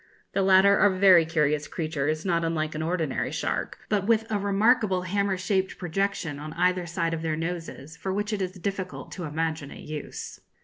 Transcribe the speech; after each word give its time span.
The 0.33 0.41
latter 0.41 0.79
are 0.79 0.89
very 0.89 1.25
curious 1.27 1.67
creatures, 1.67 2.25
not 2.25 2.43
unlike 2.43 2.73
an 2.73 2.81
ordinary 2.81 3.31
shark, 3.31 3.77
but 3.87 4.07
with 4.07 4.25
a 4.31 4.39
remarkable 4.39 5.03
hammer 5.03 5.37
shaped 5.37 5.77
projection 5.77 6.39
on 6.39 6.53
either 6.53 6.87
side 6.87 7.13
of 7.13 7.21
their 7.21 7.35
noses 7.37 7.95
for 7.97 8.11
which 8.11 8.33
it 8.33 8.41
is 8.41 8.53
difficult 8.53 9.11
to 9.11 9.25
imagine 9.25 9.69
a 9.69 9.75
use. 9.77 10.39